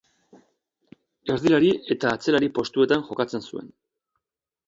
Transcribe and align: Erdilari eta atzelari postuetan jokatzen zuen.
Erdilari 1.33 1.69
eta 1.95 2.13
atzelari 2.17 2.49
postuetan 2.57 3.05
jokatzen 3.11 3.47
zuen. 3.51 3.69